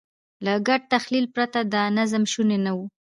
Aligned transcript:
له 0.45 0.53
ګډ 0.67 0.81
تخیل 0.93 1.25
پرته 1.35 1.59
دا 1.73 1.83
نظم 1.97 2.23
شونی 2.31 2.57
نه 2.65 2.71
و. 2.77 2.79